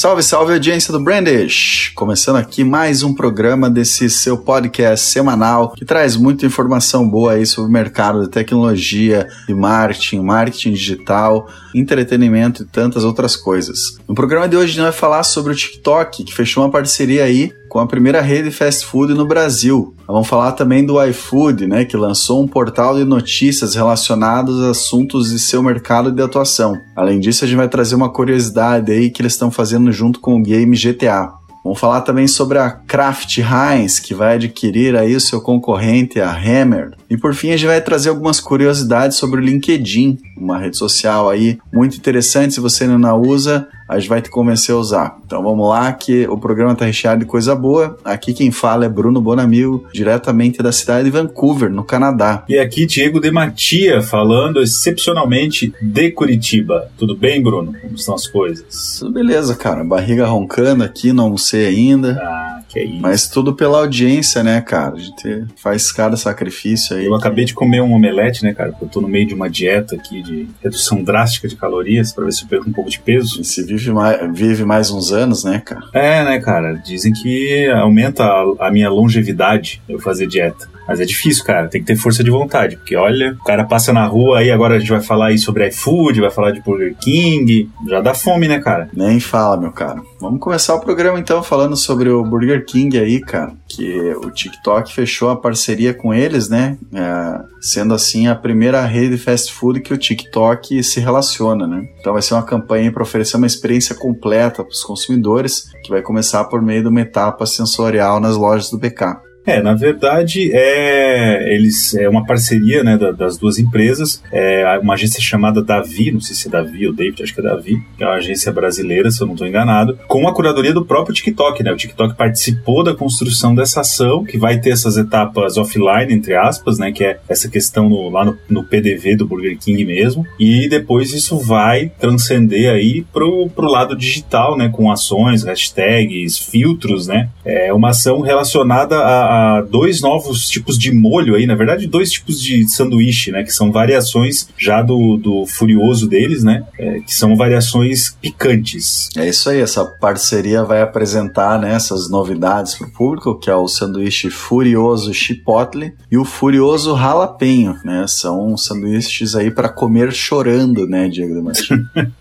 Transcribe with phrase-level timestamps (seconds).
[0.00, 1.92] Salve, salve audiência do Brandish!
[1.94, 7.44] Começando aqui mais um programa desse seu podcast semanal que traz muita informação boa aí
[7.44, 13.98] sobre o mercado de tecnologia, de marketing, marketing digital, entretenimento e tantas outras coisas.
[14.08, 17.24] No programa de hoje a gente vai falar sobre o TikTok, que fechou uma parceria
[17.24, 19.94] aí com a primeira rede fast food no Brasil.
[20.06, 25.30] Vamos falar também do iFood, né, que lançou um portal de notícias relacionados a assuntos
[25.30, 26.76] de seu mercado de atuação.
[26.96, 30.36] Além disso, a gente vai trazer uma curiosidade aí que eles estão fazendo junto com
[30.36, 31.30] o game GTA.
[31.62, 36.32] Vamos falar também sobre a Kraft Heinz, que vai adquirir aí o seu concorrente, a
[36.32, 36.92] Hammer.
[37.08, 41.28] E por fim, a gente vai trazer algumas curiosidades sobre o LinkedIn, uma rede social
[41.28, 42.54] aí muito interessante.
[42.54, 45.18] Se você ainda não usa, a gente vai te convencer a usar.
[45.26, 47.98] Então vamos lá, que o programa está recheado de coisa boa.
[48.04, 52.44] Aqui quem fala é Bruno Bonamil, diretamente da cidade de Vancouver, no Canadá.
[52.48, 56.88] E aqui Diego de Matia, falando excepcionalmente de Curitiba.
[56.96, 57.74] Tudo bem, Bruno?
[57.80, 58.98] Como estão as coisas?
[59.00, 59.82] Tudo beleza, cara.
[59.82, 62.12] Barriga roncando aqui, não sei ainda.
[62.22, 63.00] Ah, que isso.
[63.00, 64.94] Mas tudo pela audiência, né, cara?
[64.94, 67.06] A gente faz cada sacrifício aí.
[67.06, 68.72] Eu acabei de comer um omelete, né, cara?
[68.80, 72.32] Eu tô no meio de uma dieta aqui de redução drástica de calorias para ver
[72.32, 73.40] se eu perco um pouco de peso.
[73.40, 75.82] E se vive mais, vive mais uns anos, né, cara?
[75.92, 76.74] É, né, cara?
[76.74, 80.68] Dizem que aumenta a, a minha longevidade eu fazer dieta.
[80.90, 81.68] Mas é difícil, cara.
[81.68, 82.76] Tem que ter força de vontade.
[82.76, 85.68] Porque olha, o cara passa na rua aí, agora a gente vai falar aí sobre
[85.68, 87.70] iFood, vai falar de Burger King.
[87.86, 88.88] Já dá fome, né, cara?
[88.92, 90.02] Nem fala, meu cara.
[90.20, 93.52] Vamos começar o programa então falando sobre o Burger King aí, cara.
[93.68, 96.76] Que o TikTok fechou a parceria com eles, né?
[96.92, 101.88] É, sendo assim a primeira rede fast food que o TikTok se relaciona, né?
[102.00, 106.02] Então vai ser uma campanha para oferecer uma experiência completa para os consumidores, que vai
[106.02, 109.29] começar por meio de uma etapa sensorial nas lojas do BK.
[109.46, 115.20] É, na verdade, é, eles, é uma parceria né, das duas empresas, é uma agência
[115.20, 118.06] chamada Davi, não sei se é Davi ou David, acho que é Davi, que é
[118.06, 121.72] uma agência brasileira, se eu não estou enganado, com a curadoria do próprio TikTok, né?
[121.72, 126.78] O TikTok participou da construção dessa ação, que vai ter essas etapas offline, entre aspas,
[126.78, 126.92] né?
[126.92, 131.12] Que é essa questão no, lá no, no, PDV do Burger King mesmo, e depois
[131.12, 134.68] isso vai transcender aí pro, pro lado digital, né?
[134.68, 137.30] Com ações, hashtags, filtros, né?
[137.44, 142.10] É uma ação relacionada a a dois novos tipos de molho aí, na verdade, dois
[142.10, 143.44] tipos de sanduíche, né?
[143.44, 146.64] Que são variações já do, do Furioso deles, né?
[146.76, 149.08] É, que são variações picantes.
[149.16, 153.54] É isso aí, essa parceria vai apresentar né, essas novidades para o público, que é
[153.54, 158.06] o sanduíche Furioso Chipotle e o Furioso Jalapeno, né?
[158.08, 161.68] São sanduíches aí para comer chorando, né, Diego Martins?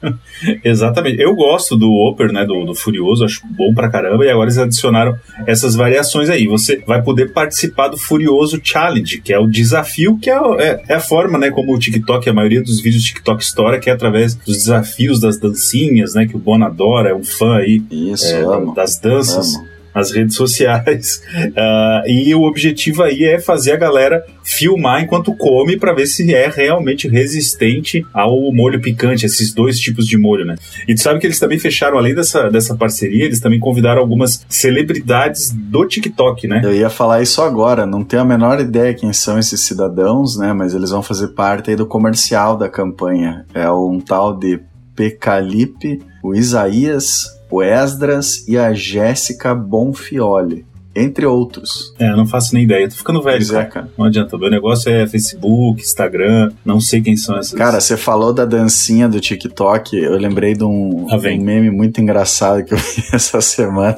[0.64, 1.20] Exatamente.
[1.20, 4.59] Eu gosto do Whopper, né, do, do Furioso, acho bom pra caramba, e agora eles
[4.59, 6.46] adicionaram essas variações aí.
[6.46, 10.84] Você vai vai poder participar do Furioso Challenge, que é o desafio, que é, é,
[10.88, 13.94] é, a forma, né, como o TikTok, a maioria dos vídeos TikTok estoura, que é
[13.94, 18.28] através dos desafios das dancinhas, né, que o Bon adora, é um fã aí Isso,
[18.28, 19.56] é, das danças.
[19.56, 21.22] amo nas redes sociais.
[21.34, 26.34] Uh, e o objetivo aí é fazer a galera filmar enquanto come para ver se
[26.34, 30.56] é realmente resistente ao molho picante, esses dois tipos de molho, né?
[30.88, 34.46] E tu sabe que eles também fecharam, além dessa, dessa parceria, eles também convidaram algumas
[34.50, 36.62] celebridades do TikTok, né?
[36.64, 40.52] Eu ia falar isso agora, não tenho a menor ideia quem são esses cidadãos, né?
[40.54, 43.46] Mas eles vão fazer parte aí do comercial da campanha.
[43.54, 44.60] É um tal de
[44.96, 50.66] Pecalipe, o Isaías, o Esdras e a Jéssica Bonfioli
[50.96, 51.94] entre outros.
[52.00, 52.90] É, eu não faço nem ideia.
[52.90, 53.62] Tô ficando velho, cara.
[53.62, 53.90] É, cara.
[53.98, 54.38] Não adianta.
[54.38, 57.54] Meu negócio é Facebook, Instagram, não sei quem são essas.
[57.54, 59.98] Cara, você falou da dancinha do TikTok.
[59.98, 63.96] Eu lembrei de um, ah, um meme muito engraçado que eu vi essa semana.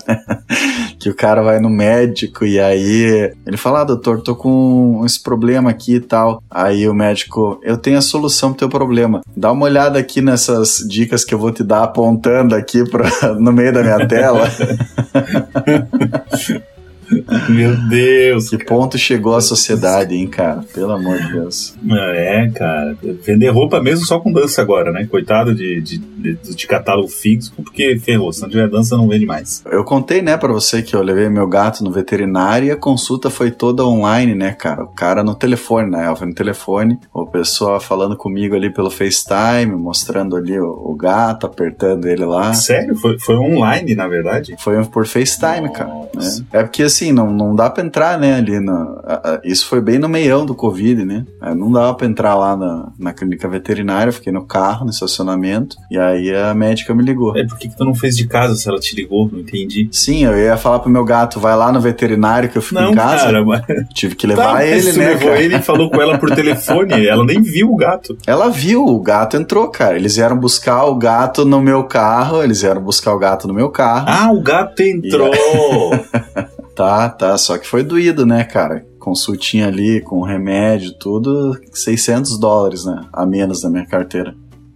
[1.00, 5.22] que o cara vai no médico e aí ele fala: ah, doutor, tô com esse
[5.22, 6.44] problema aqui e tal.
[6.50, 9.22] Aí o médico, eu tenho a solução pro teu problema.
[9.36, 13.10] Dá uma olhada aqui nessas dicas que eu vou te dar apontando aqui pra,
[13.40, 14.50] no meio da minha tela.
[17.50, 18.50] Meu Deus.
[18.50, 18.70] Que cara.
[18.70, 20.64] ponto chegou a sociedade, hein, cara?
[20.74, 21.76] Pelo amor de Deus.
[21.90, 22.98] É, cara.
[23.24, 25.08] Vender roupa mesmo só com dança agora, né?
[25.10, 28.32] Coitado de, de, de, de catálogo fixo, porque ferrou.
[28.32, 29.62] Se não tiver dança, não vende mais.
[29.70, 33.30] Eu contei, né, pra você que eu levei meu gato no veterinário e a consulta
[33.30, 34.84] foi toda online, né, cara?
[34.84, 36.14] O cara no telefone, né?
[36.16, 41.46] Foi no telefone, o pessoa falando comigo ali pelo FaceTime, mostrando ali o, o gato,
[41.46, 42.54] apertando ele lá.
[42.54, 42.96] Sério?
[42.96, 44.56] Foi, foi online, na verdade?
[44.60, 45.74] Foi por FaceTime, Nossa.
[45.74, 45.90] cara.
[46.16, 46.46] Né?
[46.54, 49.40] É porque assim, assim, não, não dá pra entrar, né, ali na...
[49.44, 51.26] Isso foi bem no meião do Covid, né?
[51.56, 55.98] Não dava pra entrar lá na, na clínica veterinária, fiquei no carro, no estacionamento, e
[55.98, 57.36] aí a médica me ligou.
[57.38, 59.30] É, por que, que tu não fez de casa se ela te ligou?
[59.32, 59.88] Não entendi.
[59.92, 62.92] Sim, eu ia falar pro meu gato, vai lá no veterinário que eu fico não,
[62.92, 63.26] em casa.
[63.26, 63.62] Cara, mas...
[63.94, 65.10] Tive que levar tá, ele, né?
[65.10, 65.42] levou cara?
[65.42, 68.18] ele e falou com ela por telefone, ela nem viu o gato.
[68.26, 69.96] Ela viu, o gato entrou, cara.
[69.96, 73.70] Eles vieram buscar o gato no meu carro, eles vieram buscar o gato no meu
[73.70, 74.06] carro.
[74.08, 75.32] Ah, o gato entrou!
[76.76, 78.86] tá, tá, só que foi doído, né, cara?
[79.00, 83.06] Consultinha ali, com remédio, tudo, 600 dólares, né?
[83.12, 84.36] A menos na minha carteira.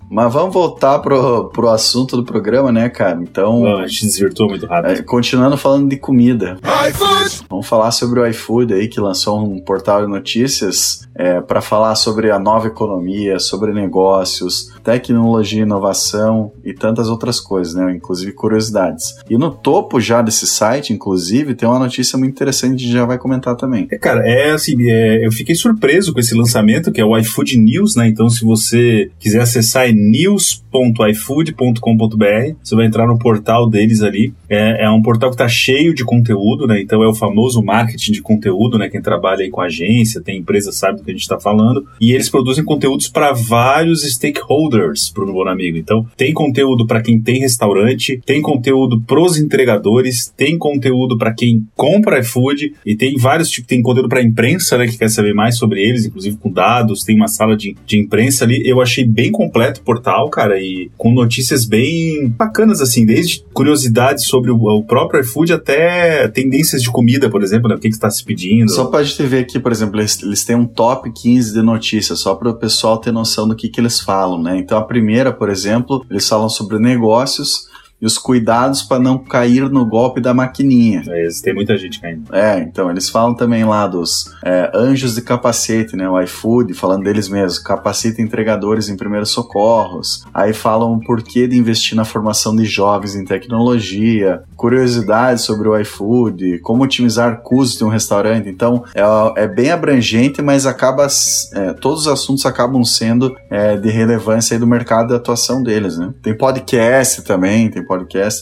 [0.10, 3.19] Mas vamos voltar pro, pro assunto do programa, né, cara?
[3.22, 3.62] Então.
[3.62, 4.92] Não, a gente desvirtuou muito rápido.
[4.92, 6.57] É, continuando falando de comida.
[6.90, 7.46] iFood!
[7.50, 11.96] Vamos falar sobre o iFood aí, que lançou um portal de notícias é, para falar
[11.96, 17.94] sobre a nova economia, sobre negócios, tecnologia, inovação e tantas outras coisas, né?
[17.96, 19.16] Inclusive curiosidades.
[19.30, 22.94] E no topo já desse site, inclusive, tem uma notícia muito interessante que a gente
[22.94, 23.88] já vai comentar também.
[23.92, 27.58] É, cara, é assim, é, eu fiquei surpreso com esse lançamento, que é o iFood
[27.58, 28.08] News, né?
[28.08, 32.56] Então, se você quiser acessar news.ifood.com.br.
[32.62, 34.34] Você vai entrar no portal deles ali.
[34.50, 36.82] É, é um portal que está cheio de conteúdo, né?
[36.82, 38.90] Então é o famoso marketing de conteúdo, né?
[38.90, 41.86] Quem trabalha aí com agência, tem empresa, sabe do que a gente está falando.
[42.00, 45.78] E eles produzem conteúdos para vários stakeholders, Bruno Bonamigo.
[45.78, 51.66] Então tem conteúdo para quem tem restaurante, tem conteúdo pros entregadores, tem conteúdo para quem
[51.76, 54.88] compra iFood e tem vários tipos, tem conteúdo para imprensa, né?
[54.88, 58.44] Que quer saber mais sobre eles, inclusive com dados, tem uma sala de, de imprensa
[58.44, 58.68] ali.
[58.68, 64.52] Eu achei bem completo portal, cara, e com notícias bem bacanas, assim, desde curiosidades sobre
[64.52, 67.76] o, o próprio iFood até tendências de comida, por exemplo, né?
[67.76, 68.72] O que, que está se pedindo.
[68.72, 72.20] Só pra gente ver aqui, por exemplo, eles, eles têm um top 15 de notícias,
[72.20, 74.58] só para o pessoal ter noção do que, que eles falam, né?
[74.58, 77.68] Então a primeira, por exemplo, eles falam sobre negócios
[78.06, 81.02] e os cuidados para não cair no golpe da maquininha.
[81.07, 82.34] É, tem muita gente caindo.
[82.34, 86.07] É, então eles falam também lá dos é, anjos de capacete, né?
[86.07, 90.24] O iFood, falando deles mesmos, capacita entregadores em primeiros socorros.
[90.31, 95.78] Aí falam o porquê de investir na formação de jovens em tecnologia, curiosidades sobre o
[95.80, 98.48] iFood, como otimizar custos de um restaurante.
[98.48, 101.08] Então é, é bem abrangente, mas acaba
[101.54, 106.13] é, todos os assuntos acabam sendo é, de relevância do mercado de atuação deles, né?
[106.22, 107.95] Tem podcast também, tem podcast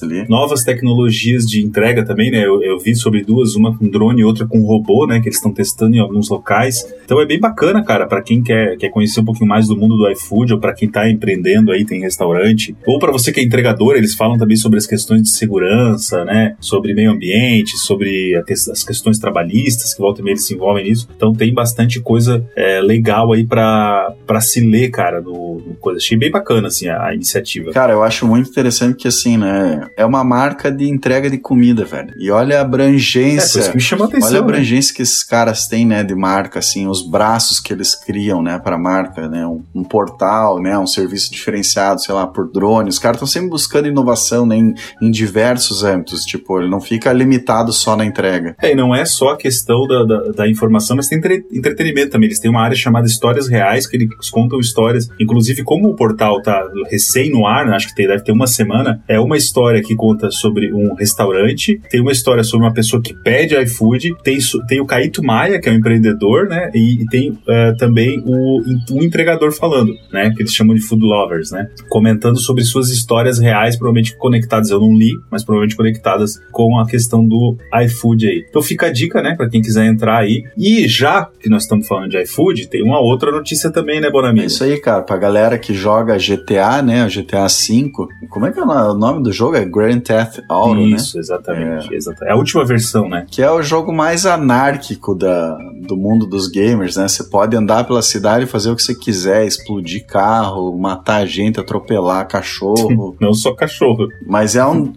[0.05, 0.27] ali.
[0.27, 2.45] Novas tecnologias de entrega também, né?
[2.45, 5.19] Eu, eu vi sobre duas, uma com drone e outra com robô, né?
[5.19, 6.85] Que eles estão testando em alguns locais.
[7.03, 9.97] Então é bem bacana, cara, para quem quer, quer conhecer um pouquinho mais do mundo
[9.97, 13.43] do iFood ou para quem tá empreendendo aí, tem restaurante, ou para você que é
[13.43, 16.55] entregador, eles falam também sobre as questões de segurança, né?
[16.59, 18.35] Sobre meio ambiente, sobre
[18.71, 21.07] as questões trabalhistas, que volta e meia eles se envolvem nisso.
[21.15, 25.97] Então tem bastante coisa é, legal aí para se ler, cara, no, no coisa.
[25.97, 27.71] Achei bem bacana, assim, a, a iniciativa.
[27.71, 29.87] Cara, eu acho muito interessante que, assim, assim, né?
[29.97, 32.13] É uma marca de entrega de comida, velho.
[32.17, 33.61] E olha a abrangência.
[33.61, 34.47] É, me chama atenção, olha a né?
[34.47, 34.95] abrangência né?
[34.95, 38.77] que esses caras têm, né, de marca, assim, os braços que eles criam, né, para
[38.77, 39.45] marca, né?
[39.45, 40.77] Um, um, portal, né?
[40.77, 42.89] Um serviço diferenciado, sei lá, por drone.
[42.89, 46.23] Os caras estão sempre buscando inovação, né, em, em, diversos âmbitos.
[46.23, 48.55] Tipo, ele não fica limitado só na entrega.
[48.61, 52.11] É, e não é só a questão da, da, da informação, mas tem entre, entretenimento
[52.11, 52.27] também.
[52.27, 55.09] Eles têm uma área chamada Histórias Reais, que eles contam histórias.
[55.19, 58.47] Inclusive, como o portal tá recém no ar, né, acho que tem, deve ter uma
[58.47, 63.01] semana, é uma história que conta sobre um restaurante, tem uma história sobre uma pessoa
[63.01, 64.37] que pede iFood, tem,
[64.67, 66.69] tem o Caíto Maia, que é um empreendedor, né?
[66.73, 68.61] E, e tem uh, também o,
[69.03, 70.31] entregador falando, né?
[70.31, 71.69] Que eles chamam de food lovers, né?
[71.89, 74.69] Comentando sobre suas histórias reais, provavelmente conectadas.
[74.69, 78.45] Eu não li, mas provavelmente conectadas com a questão do iFood aí.
[78.49, 79.35] Então fica a dica, né?
[79.35, 80.43] Pra quem quiser entrar aí.
[80.57, 84.43] E já que nós estamos falando de iFood, tem uma outra notícia também, né, Bonamigo?
[84.43, 85.01] É isso aí, cara.
[85.01, 87.07] Pra galera que joga GTA, né?
[87.07, 87.91] GTA V.
[88.29, 89.55] Como é que é o nome do jogo?
[89.55, 90.95] É Grand Theft Auto, Isso, né?
[90.95, 91.97] Isso, exatamente, é.
[91.97, 92.29] exatamente.
[92.29, 93.25] É a última versão, né?
[93.29, 97.07] Que é o jogo mais anárquico da, do mundo dos gamers, né?
[97.07, 101.59] Você pode andar pela cidade e fazer o que você quiser, explodir carro, matar gente,
[101.59, 103.15] atropelar cachorro.
[103.19, 104.07] Não só cachorro.
[104.25, 104.93] Mas é um...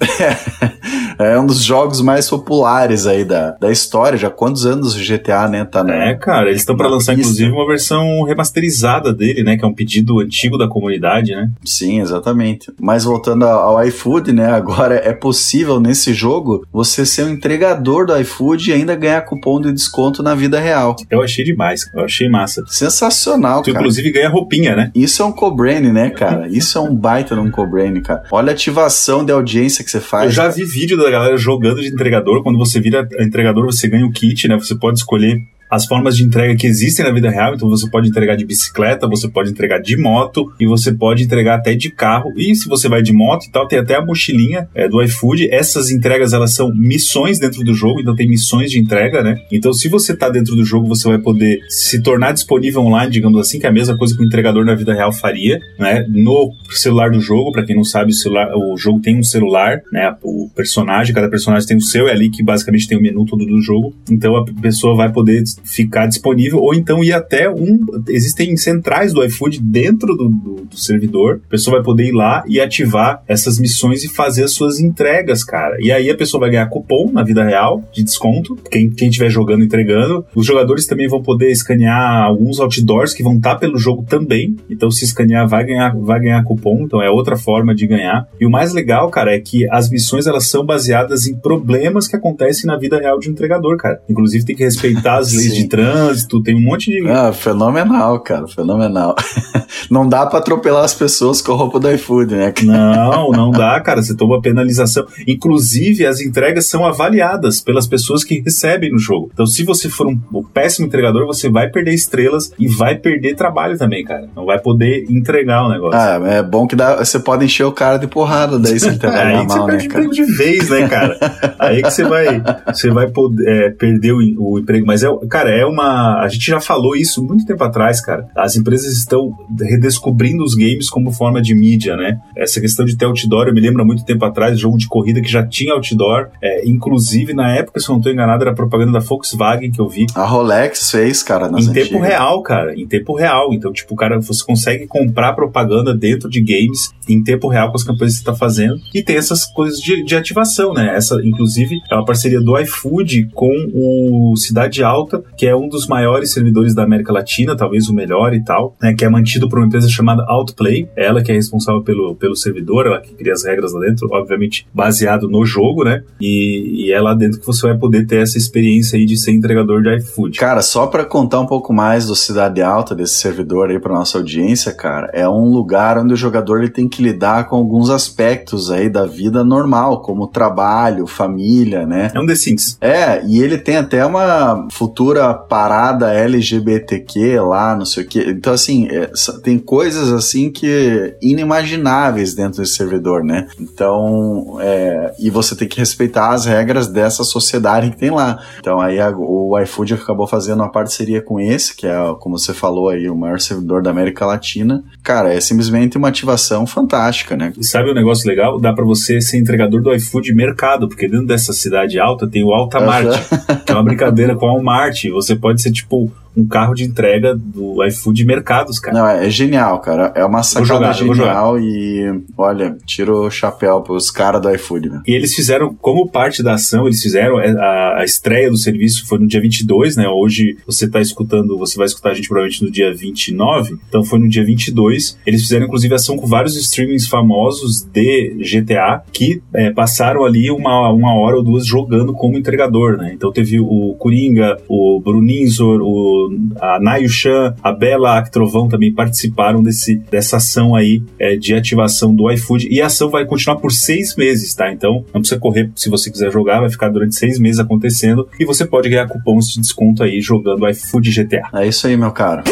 [1.18, 4.18] é um dos jogos mais populares aí da, da história.
[4.18, 7.30] Já quantos anos o GTA, né, tá na, É, cara, eles estão para lançar, pista.
[7.30, 9.56] inclusive, uma versão remasterizada dele, né?
[9.56, 11.50] Que é um pedido antigo da comunidade, né?
[11.64, 12.72] Sim, exatamente.
[12.80, 14.50] Mas voltando ao iFood, né?
[14.50, 19.60] Agora é possível nesse jogo você ser um entregador do iFood e ainda ganhar cupom
[19.60, 20.96] de desconto na vida real.
[21.10, 22.62] Eu achei demais, eu achei massa.
[22.66, 23.78] Sensacional, tu, cara.
[23.78, 24.90] inclusive ganha roupinha, né?
[24.94, 26.48] Isso é um co-brain, né, cara?
[26.48, 28.24] Isso é um baita de um co-brain, cara.
[28.30, 30.26] Olha a ativação de audiência que você faz.
[30.26, 32.42] Eu já vi vídeo da galera jogando de entregador.
[32.42, 34.56] Quando você vira entregador, você ganha o kit, né?
[34.56, 35.42] Você pode escolher
[35.74, 37.54] as formas de entrega que existem na vida real.
[37.54, 41.56] Então você pode entregar de bicicleta, você pode entregar de moto e você pode entregar
[41.56, 42.32] até de carro.
[42.36, 45.48] E se você vai de moto e tal, tem até a mochilinha é, do iFood.
[45.50, 49.38] Essas entregas elas são missões dentro do jogo, então tem missões de entrega, né?
[49.50, 53.38] Então se você tá dentro do jogo, você vai poder se tornar disponível online, digamos
[53.40, 56.04] assim, que é a mesma coisa que o entregador na vida real faria, né?
[56.08, 59.82] No celular do jogo, para quem não sabe, o, celular, o jogo tem um celular,
[59.92, 60.14] né?
[60.22, 63.44] O personagem, cada personagem tem o seu, é ali que basicamente tem o menu todo
[63.44, 63.94] do jogo.
[64.10, 67.80] Então a pessoa vai poder ficar disponível, ou então ir até um.
[68.08, 71.40] Existem centrais do iFood dentro do, do, do servidor.
[71.46, 75.42] A pessoa vai poder ir lá e ativar essas missões e fazer as suas entregas,
[75.42, 75.76] cara.
[75.80, 78.56] E aí a pessoa vai ganhar cupom na vida real de desconto.
[78.70, 80.24] Quem, quem estiver jogando, entregando.
[80.34, 84.56] Os jogadores também vão poder escanear alguns outdoors que vão estar pelo jogo também.
[84.68, 86.82] Então, se escanear, vai ganhar, vai ganhar cupom.
[86.82, 88.28] Então, é outra forma de ganhar.
[88.38, 92.16] E o mais legal, cara, é que as missões elas são baseadas em problemas que
[92.16, 94.00] acontecem na vida real de um entregador, cara.
[94.08, 97.08] Inclusive, tem que respeitar as leis de trânsito, tem um monte de.
[97.08, 99.14] Ah, fenomenal, cara, fenomenal.
[99.90, 102.52] não dá para atropelar as pessoas com a roupa do iFood, né?
[102.64, 104.02] Não, não dá, cara.
[104.02, 105.06] Você toma penalização.
[105.26, 109.30] Inclusive, as entregas são avaliadas pelas pessoas que recebem no jogo.
[109.32, 110.18] Então, se você for um,
[110.52, 114.28] péssimo entregador, você vai perder estrelas e vai perder trabalho também, cara.
[114.34, 115.98] Não vai poder entregar o negócio.
[115.98, 119.26] Ah, é bom que dá, você pode encher o cara de porrada daí se entregar
[119.26, 120.08] aí mal, você né, cara?
[120.08, 121.18] de vez, né, cara?
[121.58, 124.86] aí que você vai, você vai poder, é, perder o, o, emprego.
[124.86, 126.20] Mas, é, cara, é uma...
[126.20, 128.28] A gente já falou isso muito tempo atrás, cara.
[128.36, 132.20] As empresas estão redescobrindo os games como forma de mídia, né?
[132.36, 135.20] Essa questão de ter outdoor, eu me lembro há muito tempo atrás, jogo de corrida
[135.20, 136.28] que já tinha outdoor.
[136.40, 139.88] É, inclusive, na época, se eu não estou enganado, era propaganda da Volkswagen que eu
[139.88, 140.06] vi.
[140.14, 141.88] A Rolex fez, cara, nas Em antigas.
[141.88, 142.78] tempo real, cara.
[142.78, 143.52] Em tempo real.
[143.52, 147.82] Então, tipo, cara, você consegue comprar propaganda dentro de games em tempo real com as
[147.82, 148.76] campanhas que você está fazendo.
[148.94, 150.94] E tem essas coisas de, de ativação, né?
[150.94, 155.86] Essa, inclusive, é uma parceria do iFood com o Cidade Alta, que é um dos
[155.86, 158.94] maiores servidores da América Latina, talvez o melhor e tal, né?
[158.94, 160.88] Que é mantido por uma empresa chamada Outplay.
[160.96, 164.66] Ela que é responsável pelo, pelo servidor, ela que cria as regras lá dentro, obviamente
[164.72, 166.02] baseado no jogo, né?
[166.20, 169.32] E, e é lá dentro que você vai poder ter essa experiência aí de ser
[169.32, 170.38] entregador de iFood.
[170.38, 174.18] Cara, só para contar um pouco mais do Cidade Alta, desse servidor aí para nossa
[174.18, 178.70] audiência, cara, é um lugar onde o jogador ele tem que lidar com alguns aspectos
[178.70, 182.10] aí da vida normal, como trabalho, família, né?
[182.14, 182.78] É um The Sims.
[182.80, 188.20] É, e ele tem até uma futura parada LGBTQ lá, não sei o que.
[188.30, 189.10] Então, assim, é,
[189.42, 193.46] tem coisas assim que inimagináveis dentro desse servidor, né?
[193.60, 198.38] Então, é, e você tem que respeitar as regras dessa sociedade que tem lá.
[198.58, 202.52] Então, aí a, o iFood acabou fazendo uma parceria com esse, que é, como você
[202.52, 204.82] falou aí, o maior servidor da América Latina.
[205.02, 207.52] Cara, é simplesmente uma ativação fantástica, né?
[207.56, 208.60] E sabe o um negócio legal?
[208.60, 212.52] Dá para você ser entregador do iFood mercado, porque dentro dessa cidade alta tem o
[212.52, 213.56] Altamart, uhum.
[213.64, 215.03] que é uma brincadeira com o Walmart.
[215.10, 218.96] Você pode ser tipo um carro de entrega do iFood Mercados, cara.
[218.96, 220.12] Não, é, é genial, cara.
[220.14, 225.02] É uma sacada jogar, genial e, olha, tiro o chapéu pros caras do iFood, né?
[225.06, 229.06] E eles fizeram, como parte da ação, eles fizeram é, a, a, estreia do serviço
[229.06, 230.08] foi no dia 22, né?
[230.08, 234.18] Hoje você tá escutando, você vai escutar a gente provavelmente no dia 29, então foi
[234.18, 235.18] no dia 22.
[235.26, 240.90] Eles fizeram, inclusive, ação com vários streamings famosos de GTA que é, passaram ali uma,
[240.92, 243.12] uma hora ou duas jogando como entregador, né?
[243.14, 246.23] Então teve o Coringa, o Bruninzor, o
[246.60, 252.14] a Nayu Chan, a Bela Actrovão também participaram desse, dessa ação aí é, de ativação
[252.14, 252.68] do iFood.
[252.70, 254.72] E a ação vai continuar por seis meses, tá?
[254.72, 258.44] Então não precisa correr se você quiser jogar, vai ficar durante seis meses acontecendo e
[258.44, 261.48] você pode ganhar cupons de desconto aí jogando iFood GTA.
[261.54, 262.42] É isso aí, meu caro.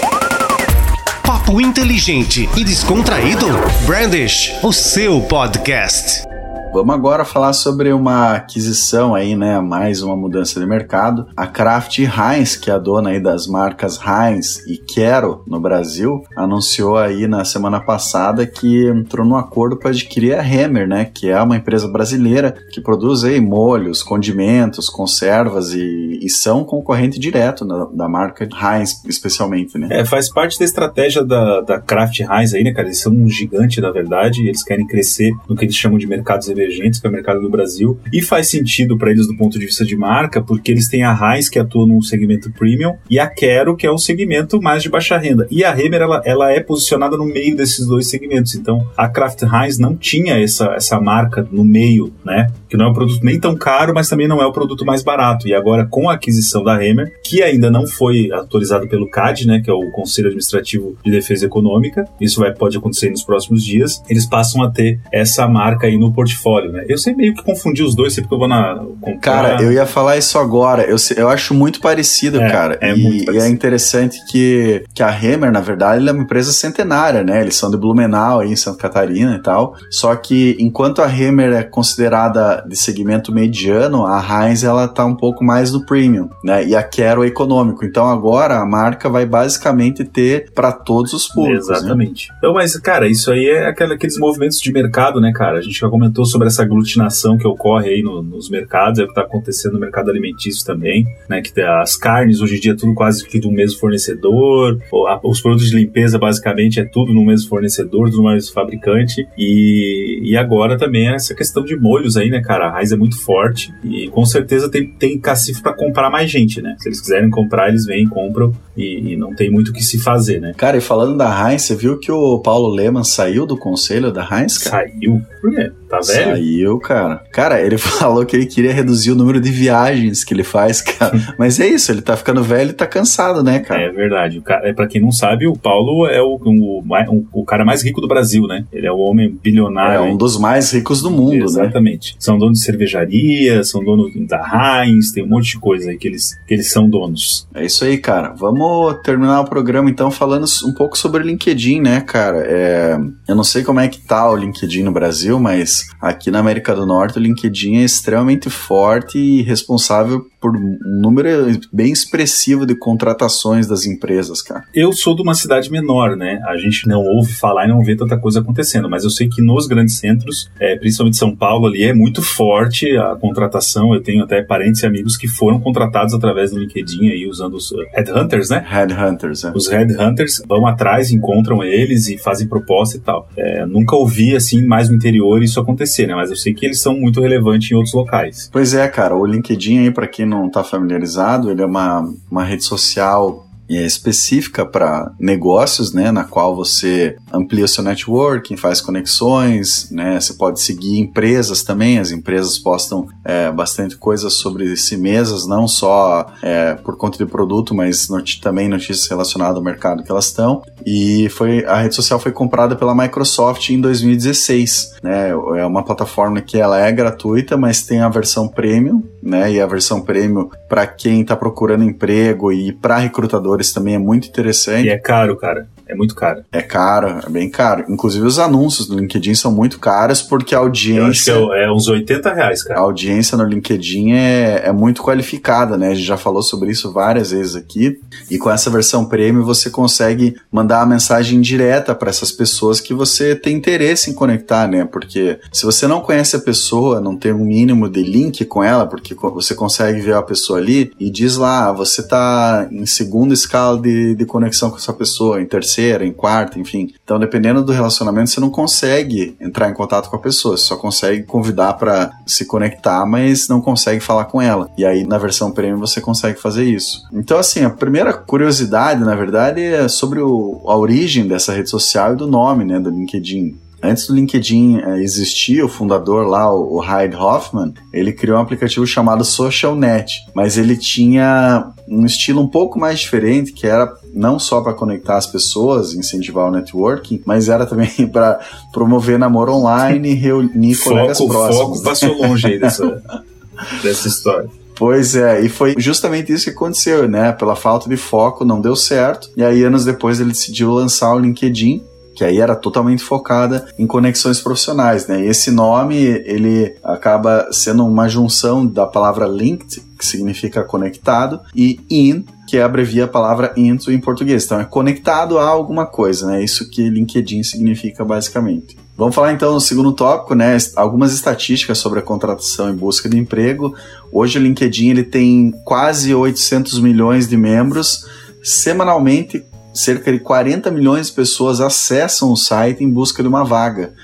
[1.24, 3.46] Papo inteligente e descontraído?
[3.86, 6.31] Brandish, o seu podcast.
[6.72, 9.60] Vamos agora falar sobre uma aquisição aí, né?
[9.60, 11.26] Mais uma mudança de mercado.
[11.36, 16.24] A Kraft Heinz, que é a dona aí das marcas Heinz e Quero no Brasil,
[16.34, 21.04] anunciou aí na semana passada que entrou num acordo para adquirir a Hammer, né?
[21.04, 27.20] Que é uma empresa brasileira que produz aí molhos, condimentos, conservas e, e são concorrente
[27.20, 29.88] direto da, da, marca Heinz, especialmente, né?
[29.90, 32.88] É, faz parte da estratégia da, da Kraft Heinz aí, né, cara?
[32.88, 36.06] Eles são um gigante, na verdade, e eles querem crescer no que eles chamam de
[36.06, 39.58] mercados emergentes emergentes para o mercado do Brasil e faz sentido para eles do ponto
[39.58, 43.18] de vista de marca, porque eles têm a Heinz que atua num segmento premium e
[43.18, 45.46] a Quero que é o segmento mais de baixa renda.
[45.50, 48.54] E a Hemer ela, ela é posicionada no meio desses dois segmentos.
[48.54, 52.48] Então a Kraft Heinz não tinha essa, essa marca no meio, né?
[52.72, 55.02] que não é um produto nem tão caro, mas também não é o produto mais
[55.02, 55.46] barato.
[55.46, 59.60] E agora, com a aquisição da Hammer, que ainda não foi autorizado pelo CAD, né,
[59.60, 64.02] que é o Conselho Administrativo de Defesa Econômica, isso vai, pode acontecer nos próximos dias,
[64.08, 66.84] eles passam a ter essa marca aí no portfólio, né?
[66.88, 68.76] Eu sei meio que confundir os dois, sempre que eu vou na.
[69.00, 69.18] Comprar.
[69.20, 70.82] Cara, eu ia falar isso agora.
[70.82, 72.78] Eu, eu acho muito parecido, é, cara.
[72.80, 73.44] É e, muito parecido.
[73.44, 77.40] e é interessante que, que a Hammer, na verdade, é uma empresa centenária, né?
[77.40, 79.74] Eles são de Blumenau, aí em Santa Catarina e tal.
[79.90, 85.14] Só que enquanto a Hammer é considerada de segmento mediano, a Heinz ela tá um
[85.14, 86.64] pouco mais no premium, né?
[86.66, 87.84] E a Quero é econômico.
[87.84, 91.68] Então agora a marca vai basicamente ter para todos os públicos.
[91.68, 91.76] Né?
[91.76, 92.28] Exatamente.
[92.30, 92.34] Né?
[92.38, 95.58] Então, mas, cara, isso aí é aquela, aqueles movimentos de mercado, né, cara?
[95.58, 99.06] A gente já comentou sobre essa aglutinação que ocorre aí no, nos mercados, é o
[99.06, 101.40] que está acontecendo no mercado alimentício também, né?
[101.40, 104.78] Que as carnes hoje em dia é tudo quase que do mesmo fornecedor,
[105.22, 110.36] os produtos de limpeza basicamente é tudo no mesmo fornecedor, no mesmo fabricante, e, e
[110.36, 112.68] agora também essa questão de molhos aí, né, cara?
[112.68, 116.60] A raiz é muito forte e com certeza tem, tem cacife para comprar mais gente,
[116.60, 116.76] né?
[116.78, 119.98] Se eles quiserem comprar, eles vêm, compram e, e não tem muito o que se
[119.98, 120.52] fazer, né?
[120.56, 124.22] Cara, e falando da Heinz, você viu que o Paulo Leman saiu do conselho da
[124.22, 124.88] Heinz, cara?
[124.88, 125.22] Saiu?
[125.40, 125.70] Por quê?
[125.88, 126.30] Tá velho?
[126.30, 127.22] Saiu, cara.
[127.32, 131.12] Cara, ele falou que ele queria reduzir o número de viagens que ele faz, cara.
[131.38, 133.82] Mas é isso, ele tá ficando velho e tá cansado, né, cara?
[133.82, 134.38] É verdade.
[134.38, 137.64] O cara, é, pra quem não sabe, o Paulo é o, o, o, o cara
[137.64, 138.64] mais rico do Brasil, né?
[138.72, 139.96] Ele é o homem bilionário.
[139.96, 141.58] É um dos mais ricos do mundo, Exatamente.
[141.58, 141.64] né?
[141.64, 142.16] Exatamente.
[142.18, 146.08] São donos de cervejaria, são donos da Heinz, tem um monte de coisa aí que
[146.08, 147.46] eles, que eles são donos.
[147.54, 148.32] É isso aí, cara.
[148.32, 148.61] Vamos
[149.02, 152.38] terminar o programa então falando um pouco sobre o LinkedIn, né, cara?
[152.46, 152.96] É,
[153.28, 156.74] eu não sei como é que tá o LinkedIn no Brasil, mas aqui na América
[156.74, 161.28] do Norte o LinkedIn é extremamente forte e responsável por um número
[161.72, 164.64] bem expressivo de contratações das empresas, cara.
[164.74, 166.40] Eu sou de uma cidade menor, né?
[166.48, 169.40] A gente não ouve falar e não vê tanta coisa acontecendo, mas eu sei que
[169.40, 173.94] nos grandes centros, é, principalmente São Paulo ali, é muito forte a contratação.
[173.94, 177.70] Eu tenho até parentes e amigos que foram contratados através do LinkedIn aí, usando os
[177.70, 178.64] uh, headhunters, né?
[178.68, 179.52] Headhunters, é.
[179.54, 183.28] Os headhunters vão atrás, encontram eles e fazem proposta e tal.
[183.36, 186.16] É, nunca ouvi, assim, mais no interior isso acontecer, né?
[186.16, 188.50] Mas eu sei que eles são muito relevantes em outros locais.
[188.52, 189.14] Pois é, cara.
[189.14, 194.64] O LinkedIn aí, para quem não está familiarizado, ele é uma, uma rede social específica
[194.64, 200.60] para negócios, né, na qual você amplia o seu networking, faz conexões, né, você pode
[200.60, 206.74] seguir empresas também, as empresas postam é, bastante coisas sobre si mesmas, não só é,
[206.74, 210.62] por conta de produto, mas not também notícias relacionadas ao mercado que elas estão.
[210.84, 216.40] E foi a rede social foi comprada pela Microsoft em 2016, né, é uma plataforma
[216.40, 220.86] que ela é gratuita, mas tem a versão premium, né, e a versão premium para
[220.86, 224.86] quem está procurando emprego e para recrutadores também é muito interessante.
[224.86, 225.68] E é caro, cara.
[225.92, 226.42] É muito caro.
[226.50, 227.84] É caro, é bem caro.
[227.88, 231.32] Inclusive os anúncios do LinkedIn são muito caros porque a audiência.
[231.32, 232.80] Eu acho que é, é uns 80 reais, cara.
[232.80, 235.88] A audiência no LinkedIn é, é muito qualificada, né?
[235.88, 238.00] A gente já falou sobre isso várias vezes aqui.
[238.30, 242.94] E com essa versão premium você consegue mandar a mensagem direta para essas pessoas que
[242.94, 244.84] você tem interesse em conectar, né?
[244.84, 248.86] Porque se você não conhece a pessoa, não tem um mínimo de link com ela,
[248.86, 253.34] porque você consegue ver a pessoa ali e diz lá, ah, você tá em segunda
[253.34, 256.90] escala de, de conexão com essa pessoa, em terceira terceira, em quarta, enfim.
[257.02, 260.76] Então, dependendo do relacionamento, você não consegue entrar em contato com a pessoa, você só
[260.76, 264.70] consegue convidar para se conectar, mas não consegue falar com ela.
[264.78, 267.02] E aí, na versão premium, você consegue fazer isso.
[267.12, 272.12] Então, assim, a primeira curiosidade, na verdade, é sobre o, a origem dessa rede social
[272.12, 273.56] e do nome, né, do LinkedIn.
[273.82, 278.86] Antes do LinkedIn é, existir, o fundador lá, o Hyde Hoffman, ele criou um aplicativo
[278.86, 284.60] chamado SocialNet, mas ele tinha um estilo um pouco mais diferente, que era não só
[284.60, 288.40] para conectar as pessoas, incentivar o networking, mas era também para
[288.72, 291.56] promover namoro online e reunir foco, colegas próximos.
[291.56, 293.02] O foco passou longe aí dessa,
[293.82, 294.48] dessa história.
[294.76, 297.32] Pois é, e foi justamente isso que aconteceu, né?
[297.32, 299.30] Pela falta de foco, não deu certo.
[299.36, 301.82] E aí, anos depois, ele decidiu lançar o LinkedIn,
[302.14, 305.22] que aí era totalmente focada em conexões profissionais, né?
[305.24, 311.80] E esse nome, ele acaba sendo uma junção da palavra linked, que significa conectado, e
[311.90, 314.44] in, que abrevia a palavra into em português.
[314.44, 316.42] Então é conectado a alguma coisa, né?
[316.42, 318.76] Isso que LinkedIn significa basicamente.
[318.96, 320.56] Vamos falar então no segundo tópico, né?
[320.76, 323.74] Algumas estatísticas sobre a contratação e busca de emprego.
[324.12, 328.04] Hoje o LinkedIn ele tem quase 800 milhões de membros.
[328.42, 333.94] Semanalmente, cerca de 40 milhões de pessoas acessam o site em busca de uma vaga.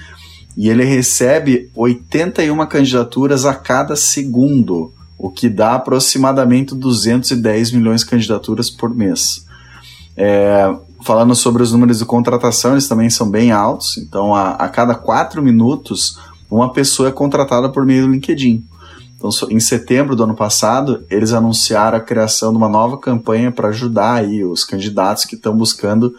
[0.57, 8.07] E ele recebe 81 candidaturas a cada segundo, o que dá aproximadamente 210 milhões de
[8.09, 9.47] candidaturas por mês.
[10.17, 13.99] É, falando sobre os números de contratação, eles também são bem altos.
[13.99, 16.19] Então, a, a cada quatro minutos,
[16.51, 18.65] uma pessoa é contratada por meio do LinkedIn.
[19.19, 23.69] Então, em setembro do ano passado, eles anunciaram a criação de uma nova campanha para
[23.69, 26.15] ajudar aí os candidatos que estão buscando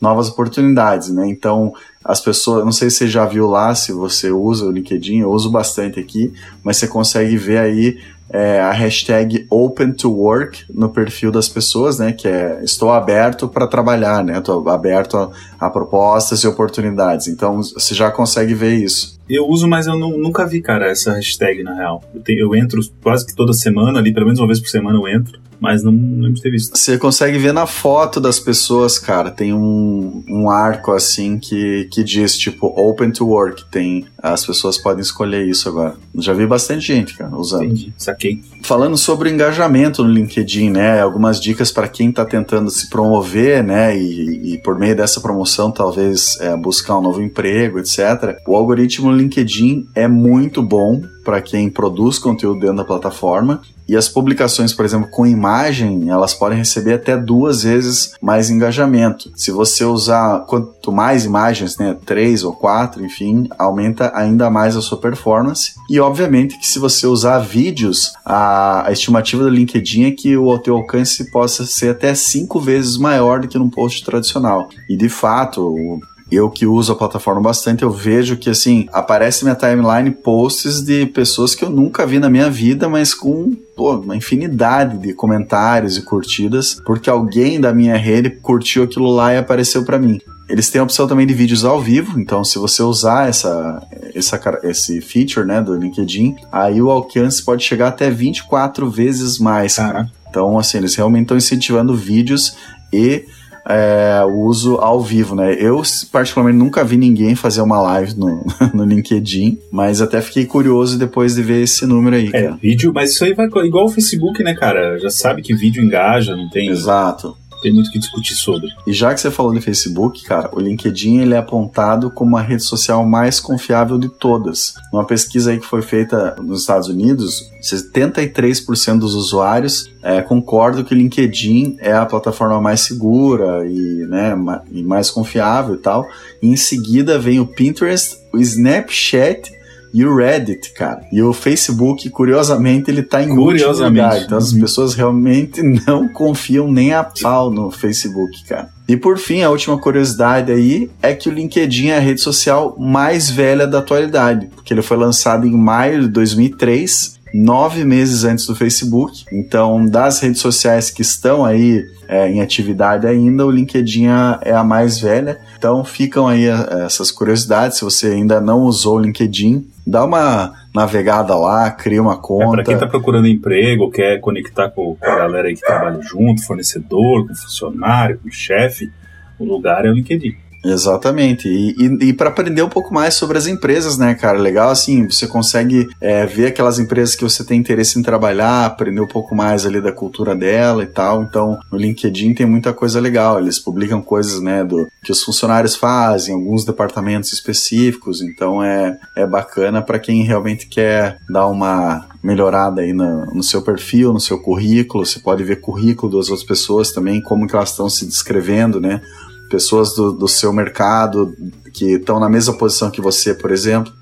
[0.00, 1.26] novas oportunidades, né?
[1.28, 5.18] Então, as pessoas, não sei se você já viu lá, se você usa o LinkedIn,
[5.18, 6.32] eu uso bastante aqui,
[6.62, 11.98] mas você consegue ver aí é, a hashtag Open to Work no perfil das pessoas,
[11.98, 12.12] né?
[12.12, 14.38] Que é estou aberto para trabalhar, né?
[14.38, 17.28] Estou aberto a, a, propostas e oportunidades.
[17.28, 19.16] Então você já consegue ver isso.
[19.28, 22.02] Eu uso, mas eu não, nunca vi, cara, essa hashtag na real.
[22.14, 24.98] Eu, te, eu entro quase que toda semana ali, pelo menos uma vez por semana
[24.98, 26.76] eu entro mas não lembro de ter visto.
[26.76, 32.04] Você consegue ver na foto das pessoas, cara, tem um, um arco assim que, que
[32.04, 33.64] diz tipo Open to Work.
[33.70, 35.94] Tem as pessoas podem escolher isso agora.
[36.16, 37.64] Já vi bastante gente, cara, usando.
[37.64, 38.42] Entendi, saquei.
[38.62, 41.00] Falando sobre engajamento no LinkedIn, né?
[41.00, 43.96] Algumas dicas para quem está tentando se promover, né?
[43.96, 48.38] E, e, por meio dessa promoção, talvez é, buscar um novo emprego, etc.
[48.46, 54.08] O algoritmo LinkedIn é muito bom para quem produz conteúdo dentro da plataforma e as
[54.08, 59.30] publicações, por exemplo, com imagem, elas podem receber até duas vezes mais engajamento.
[59.36, 64.82] Se você usar quanto mais imagens, né, três ou quatro, enfim, aumenta ainda mais a
[64.82, 65.74] sua performance.
[65.88, 70.58] E obviamente que se você usar vídeos, a, a estimativa do LinkedIn é que o
[70.58, 74.68] teu alcance possa ser até cinco vezes maior do que num post tradicional.
[74.88, 79.54] E de fato, eu que uso a plataforma bastante, eu vejo que assim, aparece minha
[79.54, 84.16] timeline posts de pessoas que eu nunca vi na minha vida, mas com pô, uma
[84.16, 89.84] infinidade de comentários e curtidas, porque alguém da minha rede curtiu aquilo lá e apareceu
[89.84, 90.20] para mim.
[90.48, 93.82] Eles têm a opção também de vídeos ao vivo, então se você usar essa,
[94.14, 99.76] essa, esse feature né, do LinkedIn, aí o alcance pode chegar até 24 vezes mais.
[99.76, 100.10] Cara.
[100.28, 102.56] Então, assim, eles realmente estão incentivando vídeos
[102.92, 103.24] e
[103.68, 105.54] é, o uso ao vivo, né?
[105.54, 110.98] Eu, particularmente, nunca vi ninguém fazer uma live no, no LinkedIn, mas até fiquei curioso
[110.98, 112.28] depois de ver esse número aí.
[112.32, 112.58] É, cara.
[112.60, 114.98] vídeo, mas isso aí vai igual o Facebook, né, cara?
[114.98, 116.68] Já sabe que vídeo engaja, não tem.
[116.68, 118.68] Exato tem muito que discutir sobre.
[118.86, 122.40] E já que você falou de Facebook, cara, o LinkedIn ele é apontado como a
[122.40, 124.74] rede social mais confiável de todas.
[124.92, 130.94] Uma pesquisa aí que foi feita nos Estados Unidos, 73% dos usuários é, concordam que
[130.94, 134.36] o LinkedIn é a plataforma mais segura e, né,
[134.70, 136.06] e mais confiável e tal.
[136.40, 139.55] E em seguida vem o Pinterest, o Snapchat
[139.96, 141.06] e o Reddit, cara.
[141.10, 144.20] E o Facebook, curiosamente, ele tá em último lugar.
[144.20, 148.68] Então as pessoas realmente não confiam nem a pau no Facebook, cara.
[148.86, 152.76] E por fim, a última curiosidade aí é que o LinkedIn é a rede social
[152.78, 158.46] mais velha da atualidade, porque ele foi lançado em maio de 2003 nove meses antes
[158.46, 159.24] do Facebook.
[159.32, 164.06] Então, das redes sociais que estão aí é, em atividade ainda, o LinkedIn
[164.42, 165.38] é a mais velha.
[165.58, 167.78] Então, ficam aí é, essas curiosidades.
[167.78, 172.44] Se você ainda não usou o LinkedIn, dá uma navegada lá, cria uma conta.
[172.44, 176.42] É, para quem está procurando emprego, quer conectar com a galera aí que trabalha junto,
[176.44, 178.90] fornecedor, com funcionário, com chefe,
[179.38, 180.45] o lugar é o LinkedIn.
[180.66, 181.48] Exatamente.
[181.48, 184.38] E, e, e para aprender um pouco mais sobre as empresas, né, cara?
[184.38, 189.00] Legal assim, você consegue é, ver aquelas empresas que você tem interesse em trabalhar, aprender
[189.00, 191.22] um pouco mais ali da cultura dela e tal.
[191.22, 193.38] Então, no LinkedIn tem muita coisa legal.
[193.38, 198.20] Eles publicam coisas, né, do que os funcionários fazem, alguns departamentos específicos.
[198.20, 203.62] Então, é, é bacana para quem realmente quer dar uma melhorada aí no, no, seu
[203.62, 205.06] perfil, no seu currículo.
[205.06, 209.00] Você pode ver currículo das outras pessoas também, como que elas estão se descrevendo, né?
[209.48, 211.34] Pessoas do, do seu mercado
[211.72, 213.92] que estão na mesma posição que você, por exemplo.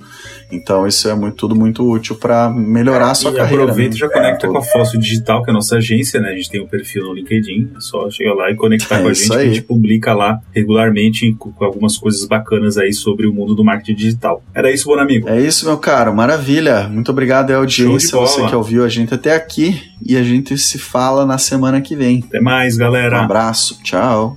[0.52, 3.64] Então isso é muito, tudo muito útil para melhorar a sua e carreira.
[3.64, 6.30] Aproveita e já conecta é, com a Fóssil Digital, que é a nossa agência, né?
[6.30, 9.09] A gente tem um perfil no LinkedIn, é só chegar lá e conectar é com
[9.09, 13.26] a gente, que a gente publica lá regularmente com, com, algumas coisas bacanas aí sobre
[13.26, 14.42] o mundo do marketing digital.
[14.54, 15.28] Era isso, bom amigo?
[15.28, 16.88] É isso, meu caro, maravilha.
[16.88, 20.78] Muito obrigado à audiência, você que ouviu a gente até aqui e a gente se
[20.78, 22.24] fala na semana que vem.
[22.28, 23.20] Até mais, galera.
[23.20, 24.37] Um abraço, tchau.